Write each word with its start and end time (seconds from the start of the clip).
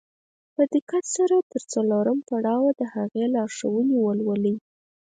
په 0.55 0.63
دقت 0.73 1.03
سره 1.15 1.35
تر 1.51 1.61
څلورم 1.73 2.19
پړاوه 2.29 2.71
د 2.79 2.81
هغې 2.93 3.25
لارښوونې 3.35 3.95
ولولئ. 3.99 4.55